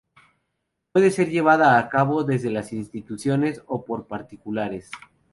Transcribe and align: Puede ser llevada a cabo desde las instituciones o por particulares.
Puede 0.91 1.11
ser 1.11 1.29
llevada 1.29 1.77
a 1.77 1.87
cabo 1.87 2.23
desde 2.23 2.49
las 2.49 2.73
instituciones 2.73 3.61
o 3.67 3.85
por 3.85 4.07
particulares. 4.07 4.89